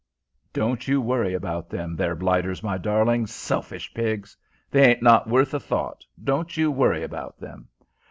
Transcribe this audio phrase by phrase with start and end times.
[0.51, 3.27] "Don't you worry about them there blighters, my darling.
[3.27, 4.35] Selfish pigs!
[4.71, 6.03] they ain't not worth a thought.
[6.23, 7.67] Don't you worry about them."